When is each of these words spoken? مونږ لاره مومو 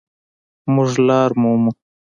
مونږ 0.73 0.91
لاره 1.07 1.31
مومو 1.41 1.71